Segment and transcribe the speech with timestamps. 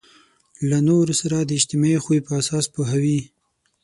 [0.69, 3.19] له نورو سره د اجتماعي خوی په اساس پوهوي.